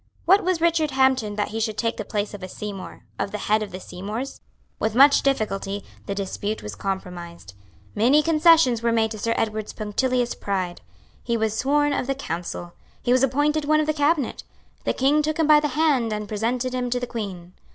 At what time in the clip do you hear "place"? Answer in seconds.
2.03-2.33